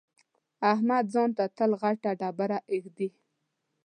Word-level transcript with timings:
احمد 0.71 1.05
ځان 1.13 1.29
ته 1.37 1.45
تل 1.57 1.71
غټه 1.81 2.11
ډبره 2.19 2.57
اېږدي. 2.71 3.09